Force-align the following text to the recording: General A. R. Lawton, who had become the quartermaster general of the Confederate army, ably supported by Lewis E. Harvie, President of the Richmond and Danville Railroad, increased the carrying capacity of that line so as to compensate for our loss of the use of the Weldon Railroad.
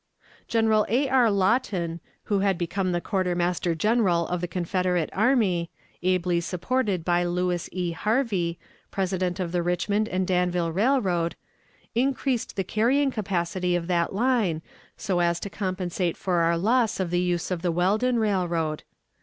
General 0.47 0.83
A. 0.89 1.07
R. 1.09 1.29
Lawton, 1.29 1.99
who 2.23 2.39
had 2.39 2.57
become 2.57 2.91
the 2.91 2.99
quartermaster 2.99 3.75
general 3.75 4.25
of 4.29 4.41
the 4.41 4.47
Confederate 4.47 5.11
army, 5.13 5.69
ably 6.01 6.41
supported 6.41 7.05
by 7.05 7.23
Lewis 7.23 7.69
E. 7.71 7.91
Harvie, 7.93 8.57
President 8.89 9.39
of 9.39 9.51
the 9.51 9.61
Richmond 9.61 10.09
and 10.09 10.25
Danville 10.25 10.71
Railroad, 10.71 11.35
increased 11.93 12.55
the 12.55 12.63
carrying 12.63 13.11
capacity 13.11 13.75
of 13.75 13.85
that 13.89 14.11
line 14.11 14.63
so 14.97 15.19
as 15.19 15.39
to 15.41 15.51
compensate 15.51 16.17
for 16.17 16.37
our 16.39 16.57
loss 16.57 16.99
of 16.99 17.11
the 17.11 17.21
use 17.21 17.51
of 17.51 17.61
the 17.61 17.71
Weldon 17.71 18.17
Railroad. 18.17 18.81